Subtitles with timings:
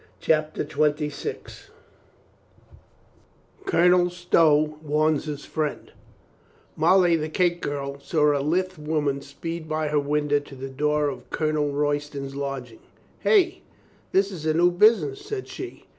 [0.19, 1.69] CHAPTER TWENTY SIX
[3.67, 5.91] COLONEL STOW WARNS HIS FRIEND
[6.75, 10.55] A /TOLLY, the cake girl, saw a lithe woman ''^^ speed by her window to
[10.55, 12.79] the door of Colonel Royston's lodging.
[13.19, 13.61] "Hey!
[14.11, 15.85] This is a new busi ness," said she.